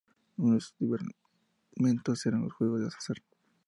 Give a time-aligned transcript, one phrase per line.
[0.37, 3.17] Uno de estos divertimentos eran los juegos de azar.